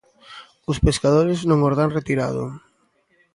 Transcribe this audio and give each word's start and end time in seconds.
Os 0.71 0.77
pescadores 0.85 1.39
non 1.49 1.59
os 1.67 1.77
dan 1.79 1.93
retirado. 1.97 2.43